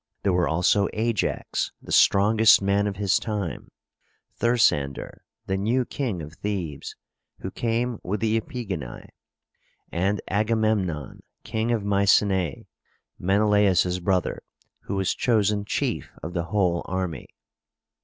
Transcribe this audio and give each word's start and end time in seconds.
There 0.23 0.33
were 0.33 0.47
also 0.47 0.87
A´jax, 0.95 1.69
the 1.79 1.91
strongest 1.91 2.59
man 2.59 2.87
of 2.87 2.95
his 2.95 3.19
time; 3.19 3.69
Thersander, 4.39 5.21
the 5.45 5.57
new 5.57 5.85
king 5.85 6.23
of 6.23 6.33
Thebes, 6.37 6.95
who 7.41 7.51
came 7.51 7.99
with 8.01 8.19
the 8.19 8.35
Epigoni; 8.41 9.09
and 9.91 10.19
Ag 10.27 10.49
a 10.49 10.55
mem´non, 10.55 11.19
King 11.43 11.71
of 11.71 11.83
Mycenæ, 11.83 12.65
Menelaus' 13.19 13.99
brother, 13.99 14.41
who 14.85 14.95
was 14.95 15.13
chosen 15.13 15.65
chief 15.65 16.09
of 16.23 16.33
the 16.33 16.45
whole 16.45 16.81
army. 16.85 17.27